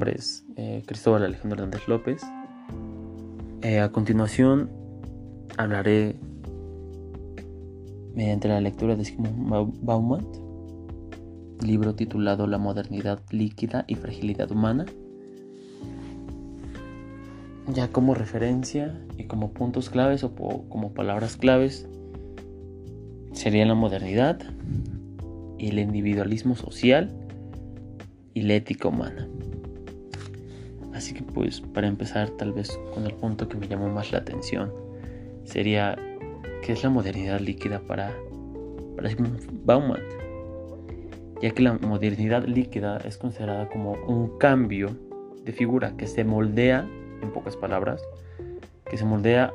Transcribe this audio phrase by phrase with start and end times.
[0.00, 0.18] Nombre
[0.56, 2.22] eh, Cristóbal Alejandro Hernández López.
[3.60, 4.70] Eh, a continuación
[5.58, 6.16] hablaré
[8.14, 10.26] mediante la lectura de Sigmund Bauman,
[11.60, 14.86] libro titulado La modernidad líquida y fragilidad humana.
[17.74, 21.86] Ya como referencia y como puntos claves o como palabras claves
[23.32, 24.40] serían la modernidad
[25.58, 27.14] y el individualismo social
[28.32, 29.28] y la ética humana.
[31.00, 34.18] Así que pues para empezar tal vez con el punto que me llamó más la
[34.18, 34.70] atención
[35.44, 35.96] sería
[36.60, 38.14] qué es la modernidad líquida para,
[38.96, 39.08] para
[41.40, 44.90] ya que la modernidad líquida es considerada como un cambio
[45.42, 46.86] de figura que se moldea,
[47.22, 48.02] en pocas palabras,
[48.84, 49.54] que se moldea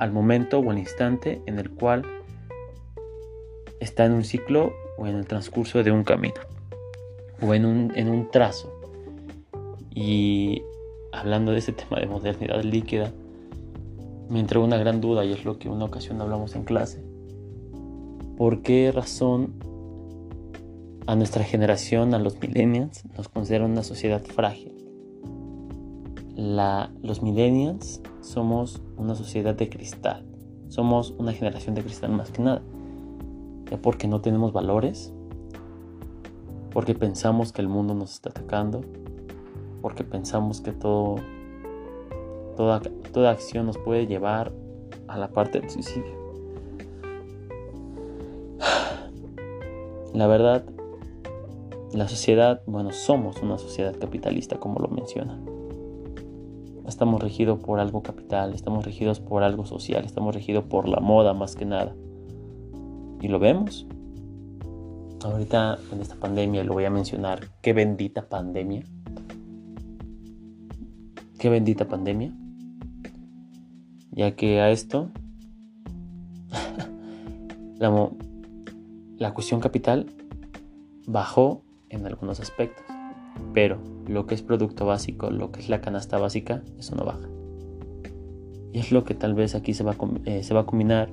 [0.00, 2.02] al momento o al instante en el cual
[3.78, 6.40] está en un ciclo o en el transcurso de un camino
[7.40, 8.81] o en un, en un trazo.
[9.94, 10.62] Y
[11.12, 13.12] hablando de ese tema de modernidad líquida,
[14.28, 17.04] me entró una gran duda y es lo que una ocasión hablamos en clase.
[18.36, 19.52] ¿Por qué razón
[21.06, 24.72] a nuestra generación, a los millennials, nos consideran una sociedad frágil?
[26.34, 30.24] Los millennials somos una sociedad de cristal,
[30.68, 32.62] somos una generación de cristal más que nada,
[33.70, 35.12] ya porque no tenemos valores,
[36.72, 38.80] porque pensamos que el mundo nos está atacando,
[39.82, 41.16] porque pensamos que todo,
[42.56, 42.80] toda,
[43.12, 44.52] toda acción nos puede llevar
[45.08, 46.22] a la parte del suicidio.
[50.14, 50.64] La verdad,
[51.92, 55.38] la sociedad, bueno, somos una sociedad capitalista, como lo menciona.
[56.86, 61.32] Estamos regidos por algo capital, estamos regidos por algo social, estamos regidos por la moda
[61.32, 61.94] más que nada.
[63.20, 63.86] Y lo vemos.
[65.24, 67.48] Ahorita en esta pandemia lo voy a mencionar.
[67.62, 68.84] Qué bendita pandemia.
[71.42, 72.32] Qué bendita pandemia.
[74.12, 75.10] Ya que a esto
[77.80, 78.10] la,
[79.18, 80.06] la cuestión capital
[81.08, 82.84] bajó en algunos aspectos.
[83.52, 87.28] Pero lo que es producto básico, lo que es la canasta básica, eso no baja.
[88.72, 91.10] Y es lo que tal vez aquí se va, eh, se va a combinar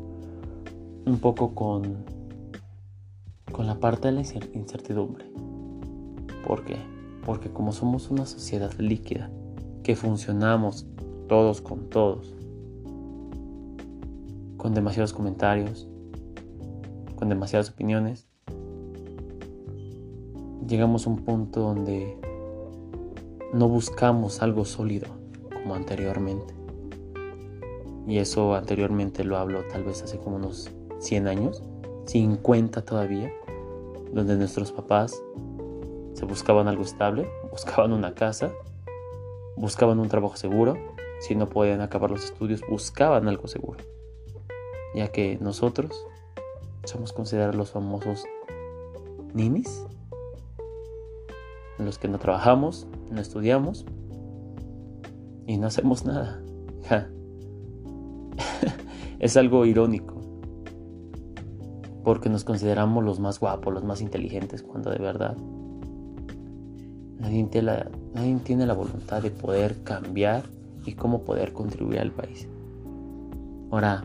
[1.07, 2.05] un poco con
[3.51, 4.21] con la parte de la
[4.53, 5.25] incertidumbre.
[6.45, 6.77] ¿Por qué?
[7.25, 9.31] Porque como somos una sociedad líquida,
[9.89, 10.85] que funcionamos
[11.27, 12.35] todos con todos,
[14.55, 15.87] con demasiados comentarios,
[17.15, 18.27] con demasiadas opiniones,
[20.67, 22.19] llegamos a un punto donde
[23.51, 25.07] no buscamos algo sólido
[25.51, 26.53] como anteriormente.
[28.07, 30.69] Y eso anteriormente lo hablo tal vez hace como unos
[30.99, 31.63] 100 años,
[32.05, 33.33] 50 todavía
[34.13, 35.19] donde nuestros papás
[36.13, 38.51] se buscaban algo estable, buscaban una casa,
[39.59, 40.75] buscaban un trabajo seguro,
[41.19, 43.79] si no podían acabar los estudios, buscaban algo seguro,
[44.95, 46.07] ya que nosotros
[46.85, 48.23] somos considerados los famosos
[49.33, 49.85] ninis,
[51.77, 53.85] los que no trabajamos, no estudiamos
[55.45, 56.41] y no hacemos nada.
[59.19, 60.15] es algo irónico
[62.03, 65.37] porque nos consideramos los más guapos, los más inteligentes, cuando de verdad
[67.19, 70.43] nadie tiene la, nadie tiene la voluntad de poder cambiar
[70.85, 72.47] y cómo poder contribuir al país.
[73.71, 74.03] Ahora,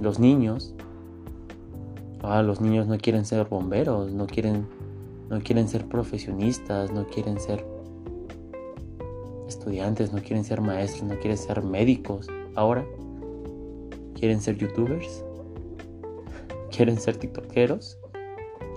[0.00, 0.74] los niños,
[2.22, 4.66] ahora los niños no quieren ser bomberos, no quieren,
[5.28, 7.64] no quieren ser profesionistas, no quieren ser
[9.46, 12.26] estudiantes, no quieren ser maestros, no quieren ser médicos.
[12.54, 12.84] Ahora
[14.14, 15.24] quieren ser youtubers,
[16.76, 17.98] quieren ser tiktokeros.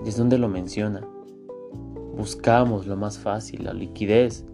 [0.04, 1.15] Y es donde lo menciona.
[2.16, 4.44] Buscamos lo más fácil, la liquidez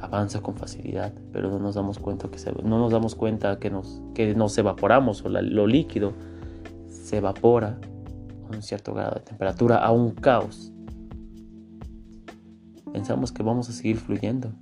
[0.00, 4.00] avanza con facilidad, pero no nos damos cuenta que no nos damos cuenta que nos,
[4.14, 6.12] que nos evaporamos o lo líquido
[6.88, 7.80] se evapora
[8.46, 10.72] a un cierto grado de temperatura, a un caos.
[12.92, 14.52] Pensamos que vamos a seguir fluyendo.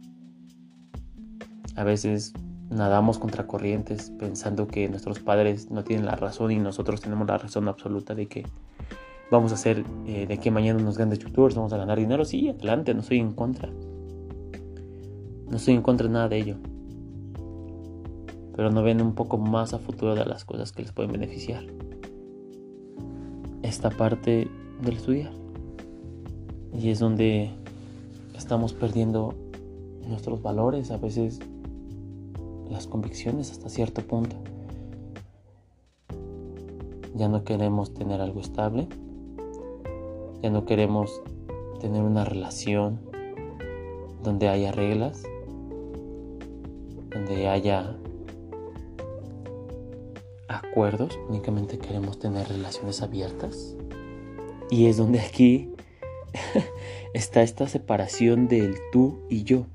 [1.74, 2.32] A veces
[2.70, 7.38] nadamos contra corrientes pensando que nuestros padres no tienen la razón y nosotros tenemos la
[7.38, 8.46] razón absoluta de que
[9.30, 12.24] vamos a hacer, eh, de que mañana nos grandes youtubers, vamos a ganar dinero.
[12.24, 13.70] Sí, adelante, no estoy en contra.
[15.48, 16.56] No estoy en contra de nada de ello.
[18.54, 21.64] Pero no ven un poco más a futuro de las cosas que les pueden beneficiar.
[23.62, 24.48] Esta parte
[24.82, 25.32] del estudiar.
[26.72, 27.50] Y es donde
[28.34, 29.34] estamos perdiendo
[30.06, 30.90] nuestros valores.
[30.90, 31.40] A veces
[32.70, 34.36] las convicciones hasta cierto punto.
[37.14, 38.88] Ya no queremos tener algo estable,
[40.42, 41.22] ya no queremos
[41.80, 43.00] tener una relación
[44.22, 45.22] donde haya reglas,
[47.10, 47.96] donde haya
[50.48, 53.76] acuerdos, únicamente queremos tener relaciones abiertas.
[54.70, 55.72] Y es donde aquí
[57.14, 59.66] está esta separación del tú y yo.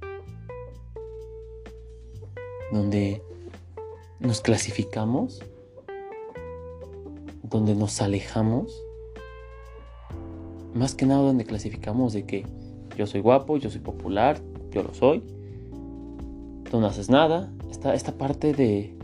[2.72, 3.22] Donde
[4.20, 5.42] nos clasificamos,
[7.44, 8.84] donde nos alejamos.
[10.74, 12.46] Más que nada donde clasificamos de que
[12.98, 14.42] yo soy guapo, yo soy popular,
[14.72, 15.24] yo lo soy.
[16.70, 17.52] Tú no haces nada.
[17.70, 18.96] Esta, esta parte de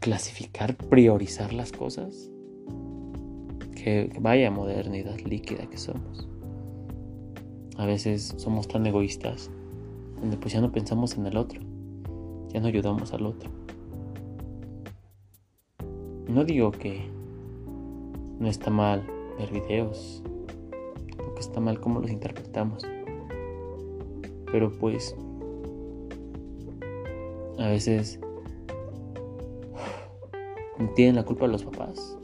[0.00, 2.30] clasificar, priorizar las cosas.
[3.74, 6.28] Que, vaya modernidad líquida que somos.
[7.76, 9.50] A veces somos tan egoístas,
[10.20, 11.60] donde pues ya no pensamos en el otro,
[12.48, 13.50] ya no ayudamos al otro.
[16.26, 17.02] No digo que
[18.38, 19.02] no está mal
[19.38, 20.22] ver videos,
[21.18, 22.84] lo que está mal como los interpretamos.
[24.50, 25.14] Pero pues
[27.58, 28.20] a veces
[30.94, 32.16] tienen la culpa los papás.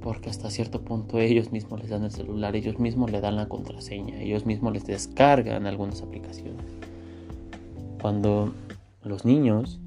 [0.00, 3.48] Porque hasta cierto punto ellos mismos les dan el celular, ellos mismos le dan la
[3.48, 6.64] contraseña, ellos mismos les descargan algunas aplicaciones.
[8.00, 8.54] Cuando
[9.02, 9.78] los niños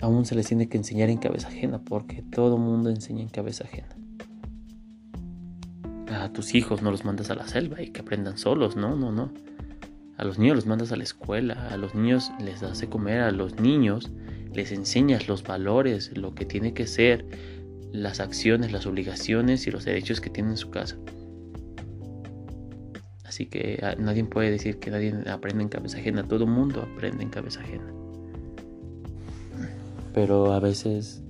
[0.00, 3.64] aún se les tiene que enseñar en cabeza ajena, porque todo mundo enseña en cabeza
[3.64, 3.88] ajena.
[6.08, 9.12] A tus hijos no los mandas a la selva y que aprendan solos, no, no,
[9.12, 9.32] no.
[10.16, 13.20] A los niños los mandas a la escuela, a los niños les das de comer,
[13.20, 14.10] a los niños
[14.52, 17.24] les enseñas los valores, lo que tiene que ser,
[17.92, 20.98] las acciones, las obligaciones y los derechos que tiene en su casa.
[23.24, 27.22] Así que ah, nadie puede decir que nadie aprende en cabeza ajena, todo mundo aprende
[27.22, 27.99] en cabeza ajena.
[30.20, 31.22] Pero a veces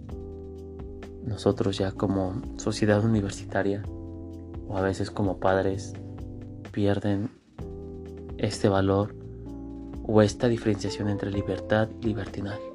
[1.25, 3.85] nosotros ya como sociedad universitaria
[4.69, 5.93] o a veces como padres
[6.73, 7.31] pierden
[8.37, 9.15] este valor
[10.05, 12.73] o esta diferenciación entre libertad y libertinaje.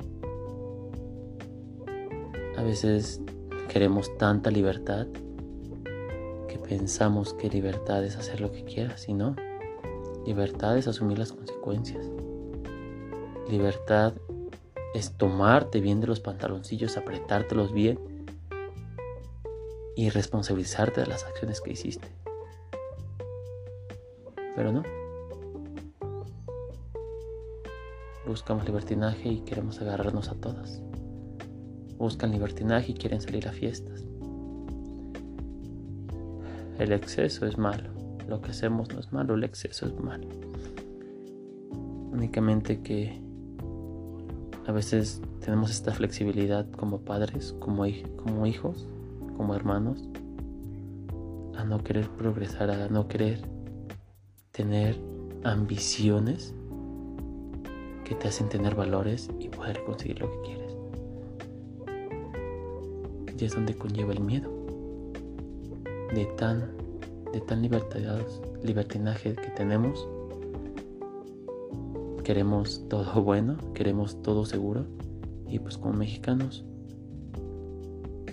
[2.56, 3.20] A veces
[3.68, 5.08] queremos tanta libertad
[6.48, 9.36] que pensamos que libertad es hacer lo que quieras y no.
[10.26, 12.10] Libertad es asumir las consecuencias.
[13.50, 14.14] Libertad
[14.96, 18.00] es tomarte bien de los pantaloncillos, apretártelos bien
[19.96, 22.08] y responsabilizarte de las acciones que hiciste.
[24.56, 24.84] Pero no.
[28.26, 30.82] buscamos libertinaje y queremos agarrarnos a todas.
[31.98, 34.04] Buscan libertinaje y quieren salir a fiestas.
[36.80, 37.92] El exceso es malo.
[38.28, 40.28] Lo que hacemos no es malo, el exceso es malo.
[42.12, 43.22] Únicamente que
[44.68, 48.88] a veces tenemos esta flexibilidad como padres, como, hijos,
[49.38, 50.04] como hermanos,
[51.56, 53.42] a no querer progresar, a no querer
[54.52, 55.00] tener
[55.44, 56.56] ambiciones
[58.04, 60.76] que te hacen tener valores y poder conseguir lo que quieres.
[63.40, 64.50] Y es donde conlleva el miedo
[66.14, 66.72] de tan,
[67.34, 67.62] de tan
[68.64, 70.08] libertinaje que tenemos.
[72.26, 74.88] Queremos todo bueno, queremos todo seguro
[75.48, 76.66] y pues como mexicanos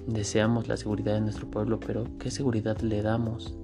[0.06, 3.54] deseamos la seguridad de nuestro pueblo, pero ¿qué seguridad le damos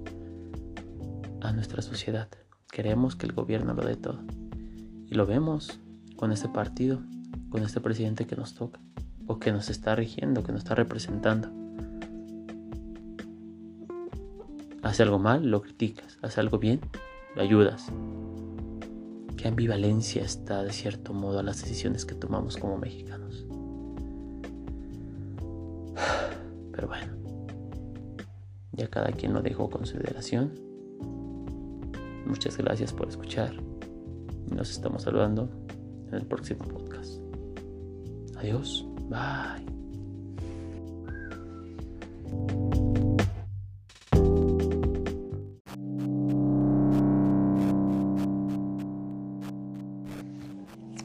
[1.41, 2.29] a nuestra sociedad?
[2.71, 4.19] Queremos que el gobierno lo dé todo.
[5.07, 5.79] Y lo vemos
[6.15, 7.01] con este partido,
[7.49, 8.79] con este presidente que nos toca,
[9.25, 11.49] o que nos está rigiendo, que nos está representando.
[14.83, 16.19] Hace algo mal, lo criticas.
[16.21, 16.79] Hace algo bien,
[17.35, 17.91] lo ayudas.
[19.39, 23.45] Qué ambivalencia está de cierto modo a las decisiones que tomamos como mexicanos.
[26.73, 27.13] Pero bueno,
[28.73, 30.59] ya cada quien lo dejó consideración.
[32.25, 33.53] Muchas gracias por escuchar.
[34.53, 35.49] Nos estamos saludando
[36.09, 37.21] en el próximo podcast.
[38.35, 38.85] Adiós.
[39.07, 39.78] Bye.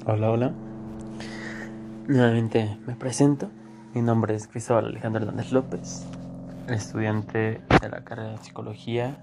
[0.07, 0.53] Hola, hola.
[2.09, 3.49] Nuevamente me presento.
[3.95, 6.05] Mi nombre es Cristóbal Alejandro Hernández López,
[6.69, 9.17] estudiante de la carrera de psicología,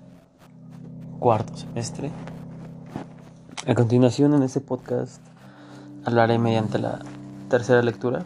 [1.19, 2.09] cuarto semestre.
[3.67, 5.21] A continuación, en este podcast
[6.03, 6.97] hablaré mediante la
[7.47, 8.25] tercera lectura,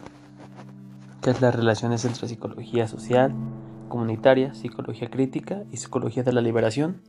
[1.20, 3.34] que es las relaciones entre psicología social,
[3.90, 7.02] comunitaria, psicología crítica y psicología de la liberación,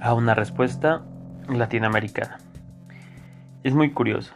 [0.00, 1.04] a una respuesta
[1.48, 2.38] latinoamericana.
[3.64, 4.32] Es muy curioso,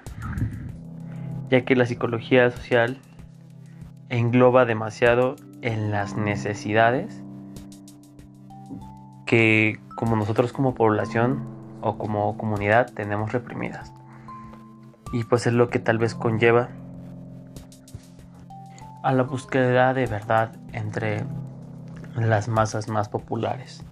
[1.51, 2.99] ya que la psicología social
[4.09, 7.23] engloba demasiado en las necesidades
[9.27, 11.43] que como nosotros como población
[11.83, 13.93] o como comunidad tenemos reprimidas.
[15.13, 16.69] Y pues es lo que tal vez conlleva
[19.03, 21.25] a la búsqueda de verdad entre
[22.17, 23.85] las masas más populares.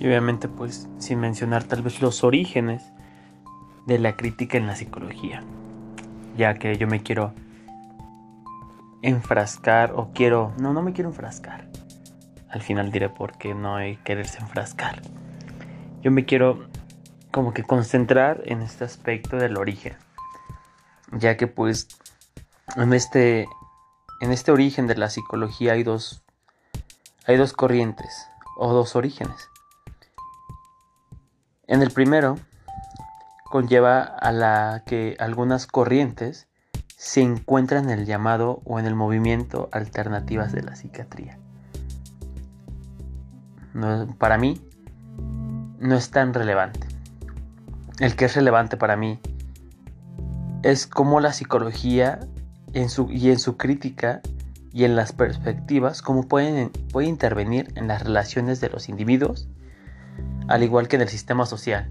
[0.00, 2.82] Y obviamente pues sin mencionar tal vez los orígenes
[3.88, 5.42] de la crítica en la psicología.
[6.36, 7.32] Ya que yo me quiero
[9.00, 10.52] enfrascar o quiero...
[10.58, 11.70] No, no me quiero enfrascar.
[12.50, 15.00] Al final diré por qué no hay quererse enfrascar.
[16.02, 16.68] Yo me quiero
[17.32, 19.96] como que concentrar en este aspecto del origen.
[21.12, 21.88] Ya que pues
[22.76, 23.48] en este,
[24.20, 26.22] en este origen de la psicología hay dos,
[27.26, 28.28] hay dos corrientes
[28.58, 29.48] o dos orígenes.
[31.66, 32.36] En el primero
[33.50, 36.48] conlleva a la que algunas corrientes
[36.96, 41.38] se encuentran en el llamado o en el movimiento alternativas de la psiquiatría.
[44.18, 44.60] para mí
[45.78, 46.88] no es tan relevante.
[48.00, 49.20] El que es relevante para mí
[50.62, 52.20] es cómo la psicología
[52.72, 54.20] en su, y en su crítica
[54.72, 59.48] y en las perspectivas, cómo pueden, puede intervenir en las relaciones de los individuos,
[60.48, 61.90] al igual que en el sistema social.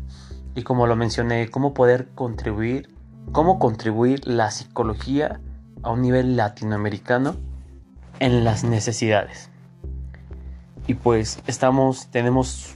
[0.58, 2.90] Y como lo mencioné, cómo poder contribuir,
[3.32, 5.40] cómo contribuir la psicología
[5.84, 7.36] a un nivel latinoamericano
[8.20, 9.52] en las necesidades.
[10.88, 12.76] Y pues estamos, tenemos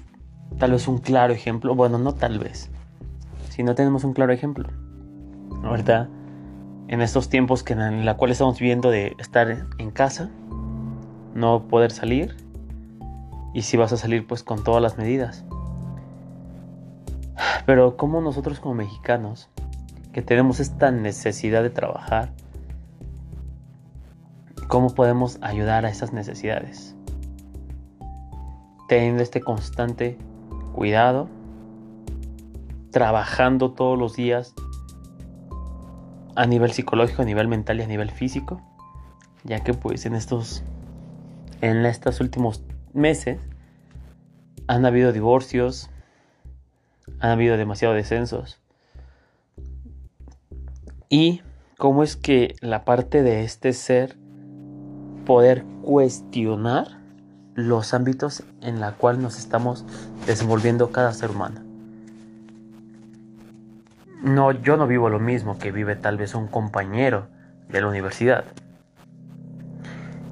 [0.59, 2.69] tal vez un claro ejemplo, bueno, no tal vez,
[3.49, 4.69] si no tenemos un claro ejemplo.
[5.63, 6.07] Ahorita
[6.87, 10.29] en estos tiempos que en la cual estamos viviendo de estar en casa,
[11.33, 12.35] no poder salir
[13.55, 15.45] y si vas a salir pues con todas las medidas.
[17.71, 19.49] Pero como nosotros como mexicanos,
[20.11, 22.33] que tenemos esta necesidad de trabajar,
[24.67, 26.97] ¿cómo podemos ayudar a esas necesidades?
[28.89, 30.17] Teniendo este constante
[30.73, 31.29] cuidado,
[32.91, 34.53] trabajando todos los días
[36.35, 38.61] a nivel psicológico, a nivel mental y a nivel físico,
[39.45, 40.61] ya que pues en estos
[41.61, 43.39] en estos últimos meses
[44.67, 45.89] han habido divorcios,
[47.21, 48.59] han habido demasiados descensos.
[51.09, 51.41] Y
[51.77, 54.17] cómo es que la parte de este ser
[55.25, 56.99] poder cuestionar
[57.53, 59.85] los ámbitos en la cual nos estamos
[60.25, 61.71] desenvolviendo cada ser humano
[64.21, 67.27] no, yo no vivo lo mismo que vive tal vez un compañero
[67.69, 68.45] de la universidad.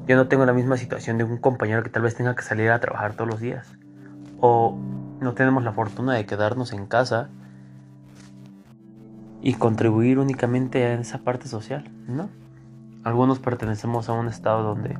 [0.07, 2.69] Yo no tengo la misma situación de un compañero que tal vez tenga que salir
[2.69, 3.67] a trabajar todos los días.
[4.39, 4.77] O
[5.21, 7.29] no tenemos la fortuna de quedarnos en casa
[9.41, 12.29] y contribuir únicamente a esa parte social, ¿no?
[13.03, 14.97] Algunos pertenecemos a un estado donde,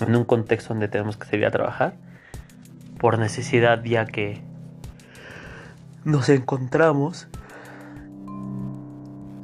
[0.00, 1.94] en un contexto donde tenemos que salir a trabajar,
[2.98, 4.42] por necesidad ya que
[6.04, 7.28] nos encontramos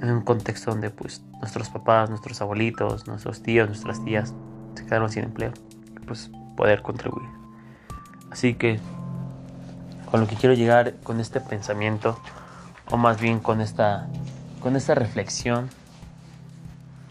[0.01, 4.35] en un contexto donde pues nuestros papás, nuestros abuelitos, nuestros tíos, nuestras tías
[4.75, 5.53] se quedaron sin empleo,
[6.07, 7.29] pues poder contribuir.
[8.31, 8.79] Así que
[10.11, 12.19] con lo que quiero llegar con este pensamiento
[12.91, 14.09] o más bien con esta
[14.61, 15.69] con esta reflexión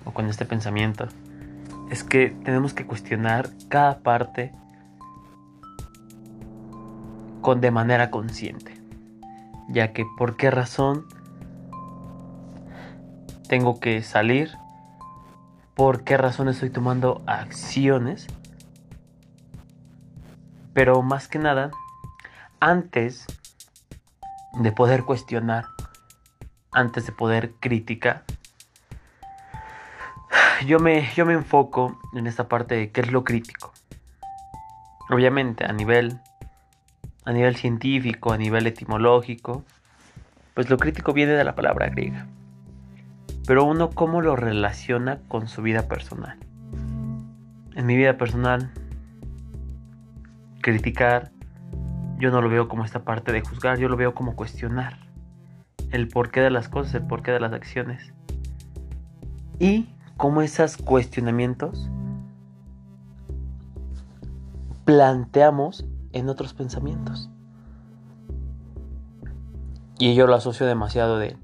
[0.06, 1.08] o con este pensamiento
[1.90, 4.52] es que tenemos que cuestionar cada parte
[7.42, 8.76] con de manera consciente,
[9.70, 11.06] ya que por qué razón
[13.48, 14.52] tengo que salir,
[15.76, 18.26] por qué razón estoy tomando acciones,
[20.74, 21.70] pero más que nada,
[22.66, 23.26] antes
[24.60, 25.66] de poder cuestionar,
[26.72, 28.24] antes de poder criticar,
[30.66, 33.72] yo me, yo me enfoco en esta parte de qué es lo crítico.
[35.10, 36.20] Obviamente a nivel,
[37.24, 39.64] a nivel científico, a nivel etimológico,
[40.56, 42.26] pues lo crítico viene de la palabra griega
[43.46, 46.40] pero uno cómo lo relaciona con su vida personal.
[47.76, 48.72] En mi vida personal,
[50.62, 51.32] criticar,
[52.18, 54.98] yo no lo veo como esta parte de juzgar, yo lo veo como cuestionar
[55.92, 58.14] el porqué de las cosas, el porqué de las acciones.
[59.60, 61.90] Y cómo esos cuestionamientos
[64.86, 67.30] planteamos en otros pensamientos.
[69.98, 71.38] Y yo lo asocio demasiado de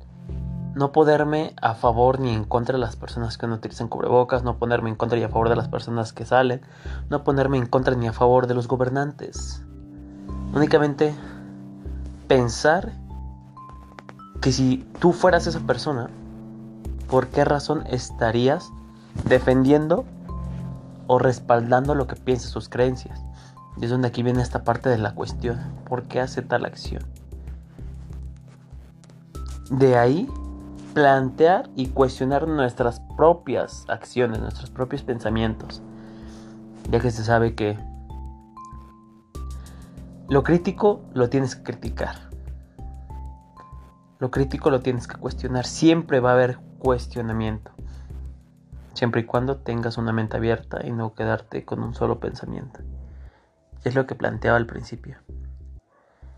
[0.76, 4.58] no ponerme a favor ni en contra de las personas que no utilizan cubrebocas, no
[4.58, 6.62] ponerme en contra y a favor de las personas que salen,
[7.10, 9.66] no ponerme en contra ni a favor de los gobernantes.
[10.54, 11.14] Únicamente
[12.28, 12.92] pensar
[14.42, 16.10] que si tú fueras esa persona,
[17.10, 18.70] ¿por qué razón estarías
[19.28, 20.06] defendiendo
[21.08, 23.24] o respaldando lo que piensan sus creencias?
[23.78, 25.60] Y es donde aquí viene esta parte de la cuestión.
[25.88, 27.04] ¿Por qué hace tal acción?
[29.70, 30.28] De ahí
[30.94, 35.82] plantear y cuestionar nuestras propias acciones, nuestros propios pensamientos.
[36.90, 37.78] Ya que se sabe que
[40.30, 42.16] lo crítico lo tienes que criticar.
[44.20, 45.66] Lo crítico lo tienes que cuestionar.
[45.66, 47.72] Siempre va a haber cuestionamiento.
[48.94, 52.82] Siempre y cuando tengas una mente abierta y no quedarte con un solo pensamiento.
[53.84, 55.18] Es lo que planteaba al principio.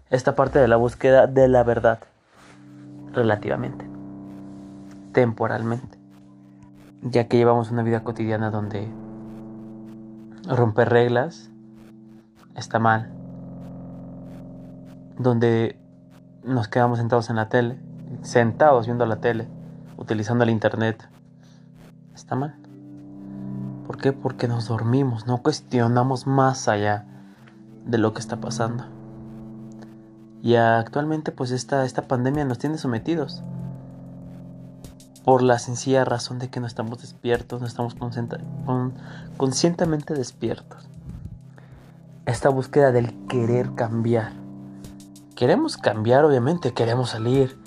[0.09, 1.99] Esta parte de la búsqueda de la verdad.
[3.11, 3.93] Relativamente
[5.13, 5.97] temporalmente,
[7.01, 8.89] ya que llevamos una vida cotidiana donde
[10.45, 11.49] romper reglas
[12.57, 13.13] está mal,
[15.17, 15.79] donde
[16.43, 17.79] nos quedamos sentados en la tele,
[18.21, 19.47] sentados viendo la tele,
[19.97, 21.07] utilizando el internet,
[22.13, 22.55] está mal.
[23.85, 24.13] ¿Por qué?
[24.13, 27.05] Porque nos dormimos, no cuestionamos más allá
[27.85, 28.85] de lo que está pasando.
[30.41, 33.43] Y actualmente pues esta, esta pandemia nos tiene sometidos
[35.23, 37.95] por la sencilla razón de que no estamos despiertos, no estamos
[39.37, 40.89] conscientemente despiertos.
[42.25, 44.42] Esta búsqueda del querer cambiar.
[45.43, 47.57] Queremos cambiar, obviamente, queremos salir,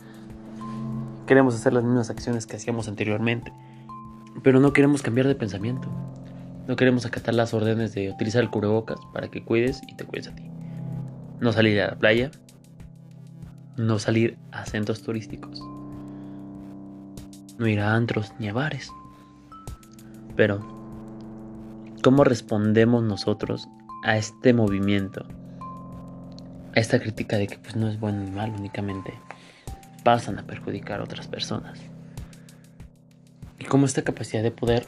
[1.27, 3.53] queremos hacer las mismas acciones que hacíamos anteriormente,
[4.43, 5.87] pero no queremos cambiar de pensamiento.
[6.67, 10.29] No queremos acatar las órdenes de utilizar el cubrebocas para que cuides y te cuides
[10.29, 10.51] a ti.
[11.39, 12.31] No salir a la playa,
[13.77, 15.61] no salir a centros turísticos
[17.59, 18.91] no ir a antros ni a bares.
[20.35, 20.61] Pero,
[22.03, 23.69] ¿cómo respondemos nosotros
[24.03, 25.27] a este movimiento?
[26.77, 29.19] Esta crítica de que pues no es bueno ni malo, únicamente
[30.05, 31.81] pasan a perjudicar a otras personas.
[33.59, 34.87] Y cómo esta capacidad de poder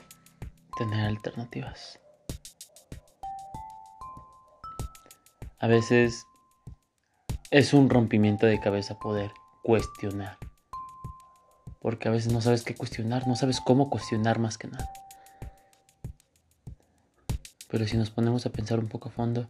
[0.77, 1.99] tener alternativas.
[5.59, 6.27] A veces
[7.51, 10.37] es un rompimiento de cabeza poder cuestionar
[11.81, 14.91] porque a veces no sabes qué cuestionar, no sabes cómo cuestionar más que nada.
[17.71, 19.49] Pero si nos ponemos a pensar un poco a fondo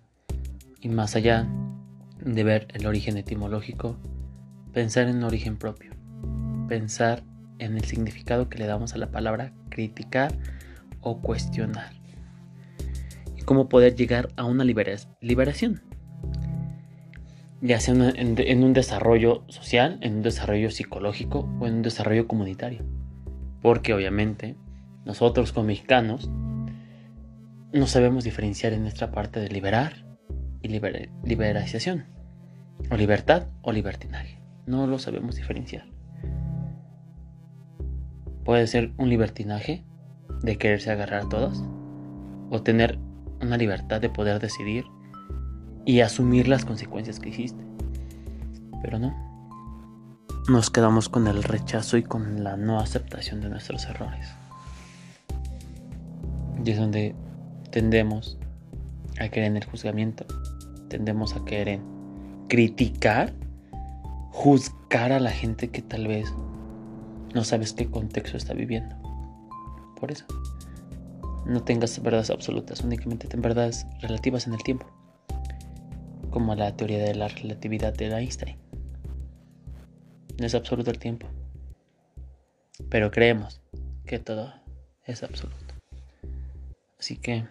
[0.81, 1.49] y más allá
[2.25, 3.99] de ver el origen etimológico,
[4.73, 5.93] pensar en origen propio,
[6.69, 7.23] pensar
[7.59, 10.33] en el significado que le damos a la palabra criticar
[11.01, 11.93] o cuestionar
[13.37, 15.83] y cómo poder llegar a una liberación
[17.61, 22.85] ya sea en, un desarrollo social, en un desarrollo psicológico o en un desarrollo comunitario.
[23.61, 24.57] Porque obviamente
[25.05, 26.31] nosotros como mexicanos
[27.73, 30.07] no sabemos diferenciar en nuestra parte de liberar
[30.69, 30.81] y
[31.25, 32.05] liberación,
[32.91, 34.39] o libertad o libertinaje.
[34.67, 35.87] No lo sabemos diferenciar.
[38.45, 39.85] Puede ser un libertinaje
[40.43, 41.65] de quererse agarrar a todos,
[42.51, 42.99] o tener
[43.41, 44.85] una libertad de poder decidir
[45.85, 47.65] y asumir las consecuencias que hiciste.
[48.83, 49.15] Pero no.
[50.49, 54.29] Nos quedamos con el rechazo y con la no aceptación de nuestros errores.
[56.65, 57.15] Y es donde
[57.71, 58.39] tendemos
[59.21, 60.27] a querer en el juzgamiento,
[60.89, 61.83] tendemos a querer en
[62.49, 63.33] criticar,
[64.31, 66.33] juzgar a la gente que tal vez
[67.35, 68.97] no sabes qué contexto está viviendo.
[70.01, 70.25] Por eso,
[71.47, 74.87] no tengas verdades absolutas, únicamente ten verdades relativas en el tiempo
[76.31, 78.57] como la teoría de la relatividad de Einstein.
[80.39, 81.27] No es absoluto el tiempo,
[82.91, 83.61] pero creemos
[84.05, 84.53] que todo
[85.05, 85.75] es absoluto.
[86.99, 87.47] Así que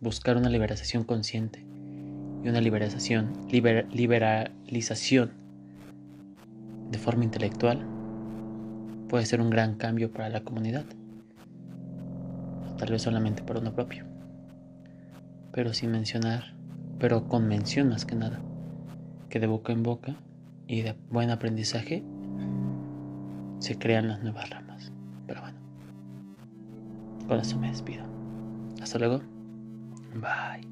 [0.00, 1.64] buscar una liberación consciente
[2.42, 5.32] y una liberación, liberalización
[6.90, 7.84] de forma intelectual
[9.08, 10.84] puede ser un gran cambio para la comunidad.
[12.78, 14.04] Tal vez solamente para uno propio,
[15.52, 16.56] pero sin mencionar
[16.98, 18.40] pero con mención más que nada,
[19.28, 20.16] que de boca en boca
[20.66, 22.02] y de buen aprendizaje
[23.58, 24.92] se crean las nuevas ramas.
[25.26, 25.58] Pero bueno,
[27.28, 28.04] con eso me despido.
[28.80, 29.35] Hasta luego.
[30.16, 30.66] Bye.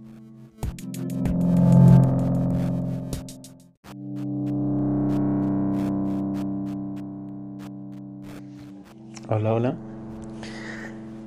[9.28, 9.74] Hola, hola.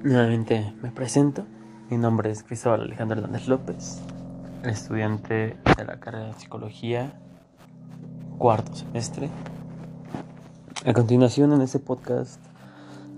[0.04, 1.46] Nuevamente me presento.
[1.90, 4.02] Mi nombre es Cristóbal Alejandro Hernández López
[4.64, 7.12] estudiante de la carrera de psicología,
[8.38, 9.30] cuarto semestre.
[10.86, 12.40] A continuación, en este podcast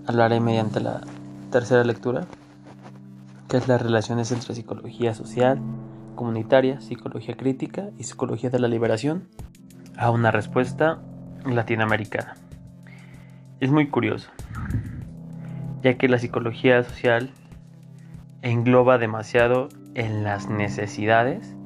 [0.06, 1.02] hablaré mediante la
[1.50, 2.26] tercera lectura,
[3.50, 5.60] que es las relaciones entre psicología social,
[6.14, 9.28] comunitaria, psicología crítica y psicología de la liberación,
[9.98, 11.02] a una respuesta
[11.44, 12.36] latinoamericana.
[13.58, 14.30] Es muy curioso,
[15.82, 17.32] ya que la psicología social
[18.42, 21.56] engloba demasiado en las necesidades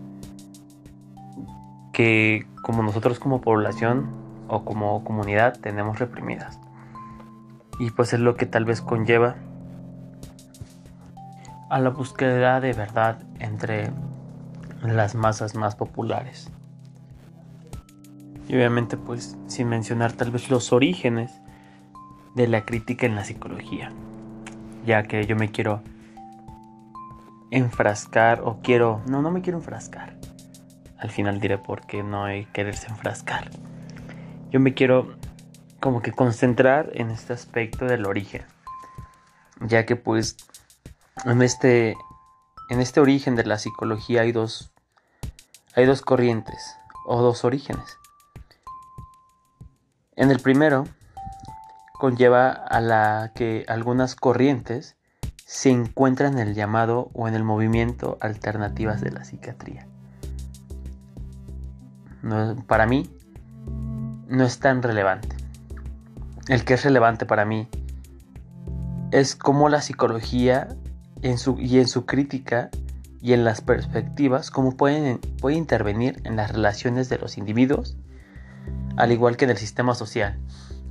[1.92, 4.07] que como nosotros como población
[4.49, 6.59] o como comunidad tenemos reprimidas.
[7.79, 9.37] Y pues es lo que tal vez conlleva
[11.75, 13.91] a la búsqueda de verdad entre
[14.81, 16.49] las masas más populares.
[18.47, 21.33] Y obviamente pues sin mencionar tal vez los orígenes
[22.37, 23.91] de la crítica en la psicología,
[24.87, 25.83] ya que yo me quiero
[27.51, 30.15] enfrascar o quiero, no, no me quiero enfrascar.
[30.97, 33.51] Al final diré por qué no hay quererse enfrascar.
[34.53, 35.17] Yo me quiero
[35.81, 38.43] como que concentrar en este aspecto del origen,
[39.61, 40.37] ya que pues
[41.24, 41.96] en este
[42.70, 44.72] en este origen de la psicología hay dos
[45.74, 47.98] hay dos corrientes o dos orígenes.
[50.16, 50.85] En el primero
[51.98, 54.96] conlleva a la que algunas corrientes
[55.46, 59.87] se encuentran en el llamado o en el movimiento alternativas de la psiquiatría.
[62.66, 63.11] para mí
[64.29, 65.37] no es tan relevante.
[66.48, 67.68] El que es relevante para mí
[69.11, 70.68] es cómo la psicología
[71.25, 72.71] y en su crítica
[73.25, 77.97] y en las perspectivas, cómo pueden, puede intervenir en las relaciones de los individuos,
[78.99, 80.39] al igual que en el sistema social.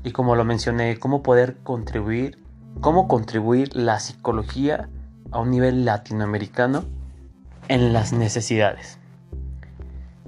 [0.03, 2.39] Y como lo mencioné, cómo poder contribuir,
[2.81, 4.89] cómo contribuir la psicología
[5.29, 6.85] a un nivel latinoamericano
[7.67, 8.97] en las necesidades.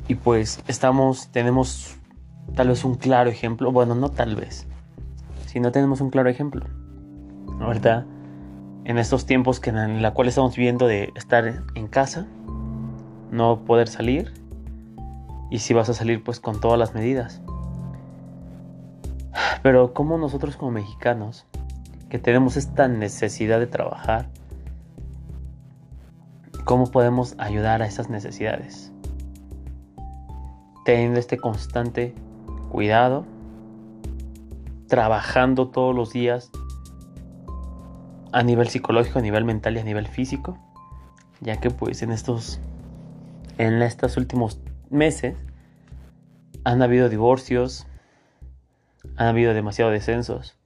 [0.07, 1.95] Y pues estamos, tenemos
[2.53, 4.67] tal vez un claro ejemplo, bueno, no tal vez,
[5.47, 6.67] si no tenemos un claro ejemplo.
[7.59, 8.05] Ahorita
[8.85, 12.27] en estos tiempos que en la cual estamos viviendo de estar en casa,
[13.31, 14.31] no poder salir
[15.49, 17.41] y si vas a salir pues con todas las medidas.
[19.63, 21.45] Pero como nosotros como mexicanos
[22.09, 24.29] que tenemos esta necesidad de trabajar,
[26.63, 28.91] ¿cómo podemos ayudar a esas necesidades?
[30.85, 32.13] Teniendo este constante
[32.71, 33.25] cuidado,
[34.87, 36.51] trabajando todos los días
[38.35, 40.57] a nivel psicológico, a nivel mental y a nivel físico,
[41.39, 42.59] ya que pues en estos
[43.57, 45.37] en estos últimos meses
[46.65, 47.87] han habido divorcios,
[49.15, 50.57] han habido demasiados descensos.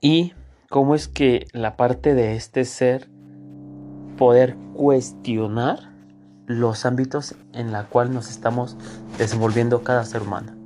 [0.00, 0.32] Y
[0.68, 3.08] cómo es que la parte de este ser
[4.18, 5.92] poder cuestionar
[6.46, 8.76] los ámbitos en la cual nos estamos
[9.16, 10.59] desenvolviendo cada ser humano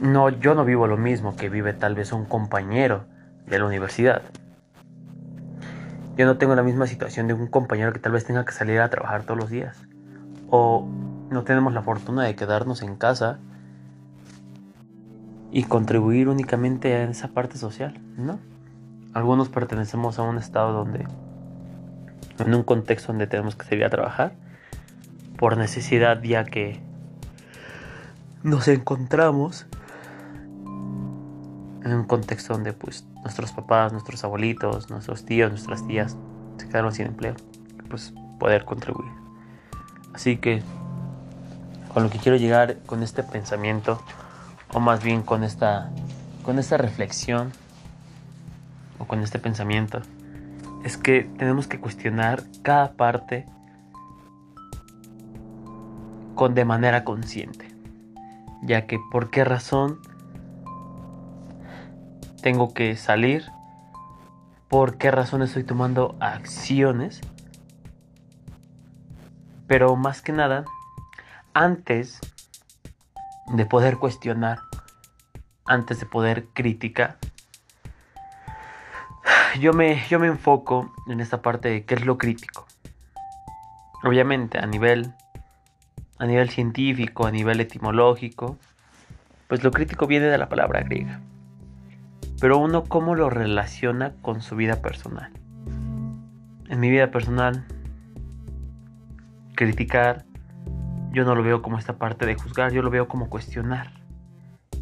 [0.00, 3.04] no, yo no vivo lo mismo que vive tal vez un compañero
[3.46, 4.22] de la universidad.
[6.16, 8.80] Yo no tengo la misma situación de un compañero que tal vez tenga que salir
[8.80, 9.76] a trabajar todos los días.
[10.48, 10.88] O
[11.30, 13.38] no tenemos la fortuna de quedarnos en casa
[15.50, 18.38] y contribuir únicamente a esa parte social, ¿no?
[19.14, 21.06] Algunos pertenecemos a un estado donde,
[22.38, 24.34] en un contexto donde tenemos que salir a trabajar,
[25.38, 26.80] por necesidad ya que
[28.42, 29.66] nos encontramos
[31.86, 36.16] en un contexto donde pues nuestros papás, nuestros abuelitos, nuestros tíos, nuestras tías
[36.56, 37.34] se quedaron sin empleo,
[37.88, 39.12] pues poder contribuir.
[40.12, 40.62] Así que
[41.94, 44.02] con lo que quiero llegar con este pensamiento
[44.72, 45.90] o más bien con esta
[46.42, 47.52] con esta reflexión
[48.98, 50.00] o con este pensamiento
[50.84, 53.46] es que tenemos que cuestionar cada parte
[56.34, 57.68] con de manera consciente,
[58.62, 59.98] ya que por qué razón
[62.46, 63.50] tengo que salir,
[64.68, 67.20] por qué razón estoy tomando acciones,
[69.66, 70.64] pero más que nada,
[71.54, 72.20] antes
[73.48, 74.60] de poder cuestionar,
[75.64, 77.18] antes de poder criticar,
[79.58, 82.64] yo me, yo me enfoco en esta parte de qué es lo crítico.
[84.04, 85.12] Obviamente a nivel,
[86.20, 88.56] a nivel científico, a nivel etimológico,
[89.48, 91.20] pues lo crítico viene de la palabra griega
[92.40, 95.32] pero uno cómo lo relaciona con su vida personal.
[96.68, 97.64] En mi vida personal,
[99.54, 100.24] criticar,
[101.12, 103.92] yo no lo veo como esta parte de juzgar, yo lo veo como cuestionar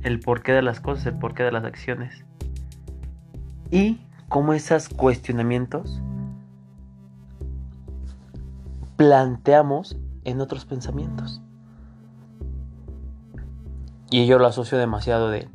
[0.03, 2.25] el porqué de las cosas, el porqué de las acciones.
[3.71, 6.03] Y cómo esos cuestionamientos
[8.97, 11.41] planteamos en otros pensamientos.
[14.11, 15.49] Y yo lo asocio demasiado de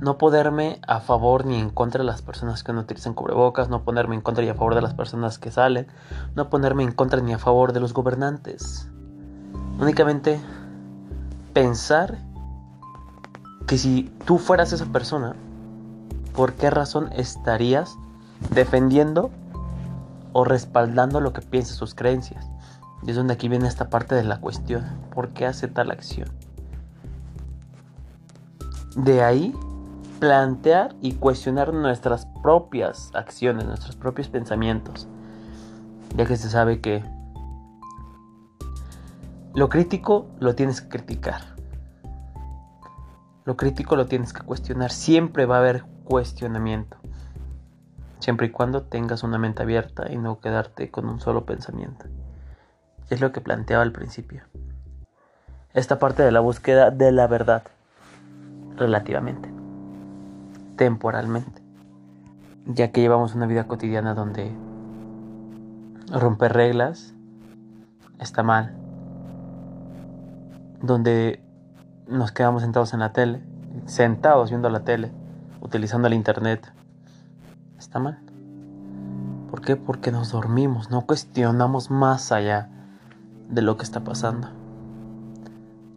[0.00, 3.84] no ponerme a favor ni en contra de las personas que no utilizan cubrebocas, no
[3.84, 5.86] ponerme en contra y a favor de las personas que salen,
[6.34, 8.88] no ponerme en contra ni a favor de los gobernantes.
[9.78, 10.40] Únicamente
[11.52, 12.18] pensar
[13.66, 15.36] que si tú fueras esa persona,
[16.34, 17.96] ¿por qué razón estarías
[18.50, 19.30] defendiendo
[20.32, 22.46] o respaldando lo que piensa sus creencias?
[23.06, 24.84] Y es donde aquí viene esta parte de la cuestión.
[25.14, 26.28] ¿Por qué hace tal acción?
[28.96, 29.54] De ahí
[30.24, 35.06] plantear y cuestionar nuestras propias acciones, nuestros propios pensamientos.
[36.16, 37.04] Ya que se sabe que
[39.52, 41.42] lo crítico lo tienes que criticar.
[43.44, 44.90] Lo crítico lo tienes que cuestionar.
[44.90, 46.96] Siempre va a haber cuestionamiento.
[48.18, 52.06] Siempre y cuando tengas una mente abierta y no quedarte con un solo pensamiento.
[53.10, 54.44] es lo que planteaba al principio.
[55.74, 57.64] Esta parte de la búsqueda de la verdad.
[58.78, 59.53] Relativamente.
[60.76, 61.62] Temporalmente.
[62.66, 64.52] Ya que llevamos una vida cotidiana donde
[66.10, 67.14] romper reglas
[68.18, 68.74] está mal.
[70.80, 71.42] Donde
[72.08, 73.42] nos quedamos sentados en la tele,
[73.86, 75.12] sentados viendo la tele,
[75.60, 76.72] utilizando el internet,
[77.78, 78.18] está mal.
[79.50, 79.76] ¿Por qué?
[79.76, 82.68] Porque nos dormimos, no cuestionamos más allá
[83.48, 84.48] de lo que está pasando.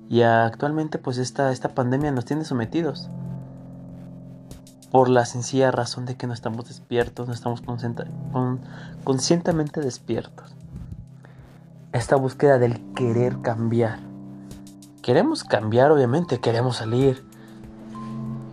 [0.10, 3.10] Y actualmente pues esta, esta pandemia nos tiene sometidos.
[4.92, 7.62] Por la sencilla razón de que no estamos despiertos, no estamos
[9.04, 10.56] conscientemente despiertos.
[11.92, 14.00] Esta búsqueda del querer cambiar.
[15.02, 17.26] Queremos cambiar, obviamente, queremos salir.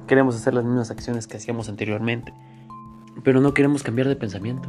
[0.09, 2.35] Queremos hacer las mismas acciones que hacíamos anteriormente.
[3.23, 4.69] Pero no queremos cambiar de pensamiento.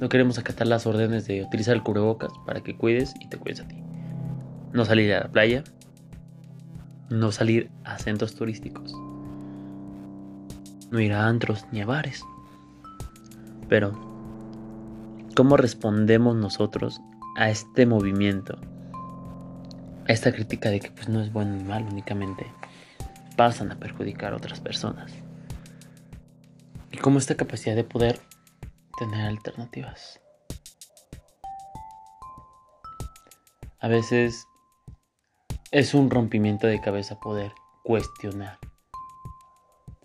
[0.00, 3.60] No queremos acatar las órdenes de utilizar el cubrebocas para que cuides y te cuides
[3.60, 3.82] a ti.
[4.72, 5.64] No salir a la playa.
[7.10, 8.94] No salir a centros turísticos.
[10.90, 12.22] No ir a antros ni a bares.
[13.68, 13.92] Pero,
[15.34, 17.00] ¿cómo respondemos nosotros
[17.36, 18.58] a este movimiento?
[20.08, 22.46] A esta crítica de que pues no es bueno ni malo, únicamente
[23.36, 25.12] pasan a perjudicar a otras personas.
[26.92, 28.20] Y cómo esta capacidad de poder
[28.98, 30.20] tener alternativas.
[33.80, 34.46] A veces
[35.70, 37.52] es un rompimiento de cabeza poder
[37.84, 38.58] cuestionar.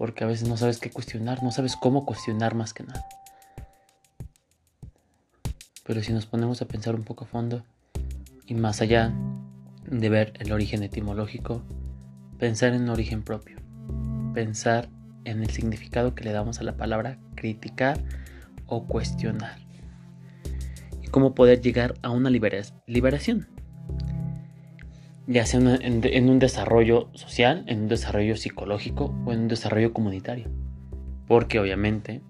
[0.01, 3.05] Porque a veces no sabes qué cuestionar, no sabes cómo cuestionar más que nada.
[5.85, 7.63] Pero si nos ponemos a pensar un poco a fondo
[8.47, 9.13] y más allá
[9.85, 11.61] de ver el origen etimológico,
[12.39, 13.57] pensar en un origen propio,
[14.33, 14.89] pensar
[15.23, 18.03] en el significado que le damos a la palabra criticar
[18.65, 19.59] o cuestionar.
[21.03, 23.47] Y cómo poder llegar a una liberación.
[25.27, 30.49] Ya sea en, un desarrollo social, en un desarrollo psicológico o en un desarrollo comunitario.
[31.27, 32.21] Porque obviamente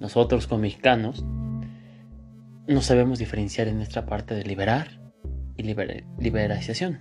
[0.00, 1.24] nosotros como mexicanos
[2.66, 5.00] no sabemos diferenciar en nuestra parte de liberar
[5.56, 7.00] y liberación.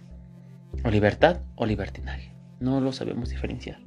[0.84, 2.34] O libertad o libertinaje.
[2.60, 3.80] No lo sabemos diferenciar.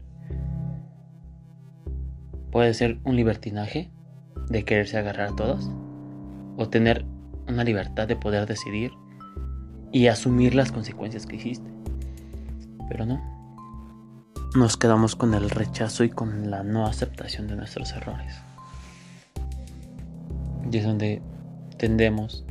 [2.51, 3.91] Puede ser un libertinaje
[4.49, 5.71] de quererse agarrar a todos
[6.57, 7.05] o tener
[7.49, 8.93] una libertad de poder decidir
[9.93, 11.71] y asumir las consecuencias que hiciste.
[12.89, 13.21] Pero no.
[14.57, 18.35] Nos quedamos con el rechazo y con la no aceptación de nuestros errores.
[20.71, 21.23] Y es donde
[21.77, 22.45] tendemos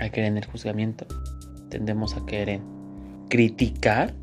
[0.00, 1.06] a querer en el juzgamiento,
[1.68, 2.60] tendemos a querer
[3.28, 4.14] criticar,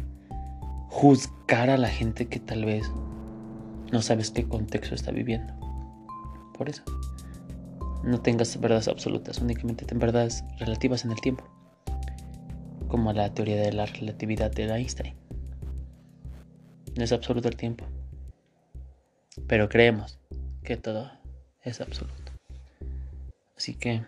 [0.90, 2.90] juzgar a la gente que tal vez
[3.92, 5.54] no sabes qué contexto está viviendo.
[6.58, 6.84] Por eso,
[8.04, 11.44] no tengas verdades absolutas, únicamente ten verdades relativas en el tiempo,
[12.94, 15.16] como la teoría de la relatividad de Einstein.
[16.96, 17.86] No es absoluto el tiempo,
[19.48, 20.20] pero creemos
[20.64, 21.12] que todo
[21.64, 22.32] es absoluto.
[23.58, 24.04] Así que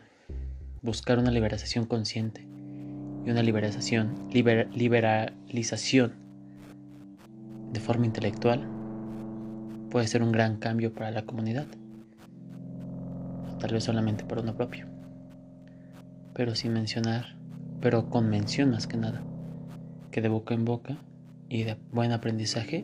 [0.84, 2.46] buscar una liberación consciente
[3.26, 6.14] y una liberación, liberalización
[7.74, 8.70] de forma intelectual
[9.90, 11.66] puede ser un gran cambio para la comunidad.
[13.58, 14.86] tal vez solamente para uno propio.
[16.36, 17.36] Pero sin mencionar,
[17.86, 19.22] pero con mención más que nada,
[20.10, 20.98] que de boca en boca
[21.50, 22.84] y de buen aprendizaje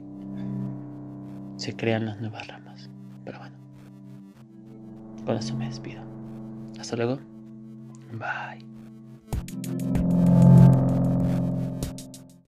[1.55, 2.87] se crean las nuevas ramas.
[3.25, 3.55] Pero bueno,
[5.25, 6.03] con esto me despido.
[6.79, 7.17] Hasta luego.
[8.11, 8.63] Bye.